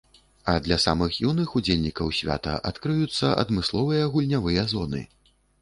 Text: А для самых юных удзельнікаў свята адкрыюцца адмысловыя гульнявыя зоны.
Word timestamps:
А 0.53 0.53
для 0.67 0.77
самых 0.85 1.19
юных 1.25 1.53
удзельнікаў 1.61 2.09
свята 2.21 2.55
адкрыюцца 2.71 3.33
адмысловыя 3.45 4.11
гульнявыя 4.15 4.69
зоны. 4.77 5.07